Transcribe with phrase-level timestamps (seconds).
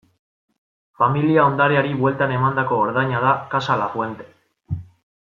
[1.01, 4.27] Familia ondareari bueltan emandako ordaina da Casa Lafuente.